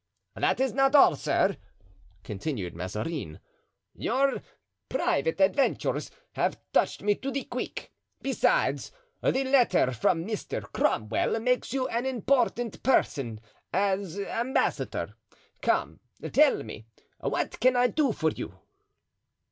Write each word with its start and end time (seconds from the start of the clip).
"That 0.35 0.59
is 0.59 0.73
not 0.73 0.95
all, 0.95 1.15
sir," 1.15 1.57
continued 2.23 2.73
Mazarin; 2.75 3.39
"your 3.93 4.41
private 4.89 5.39
adventures 5.39 6.09
have 6.31 6.59
touched 6.73 7.03
me 7.03 7.13
to 7.13 7.29
the 7.29 7.43
quick; 7.43 7.91
besides, 8.19 8.91
the 9.21 9.43
letter 9.43 9.91
from 9.91 10.25
Mr. 10.25 10.63
Cromwell 10.73 11.39
makes 11.39 11.71
you 11.71 11.87
an 11.87 12.07
important 12.07 12.81
person 12.81 13.41
as 13.71 14.17
ambassador; 14.17 15.13
come, 15.61 15.99
tell 16.33 16.63
me, 16.63 16.87
what 17.19 17.59
can 17.59 17.75
I 17.75 17.85
do 17.85 18.11
for 18.11 18.31
you?" 18.31 18.53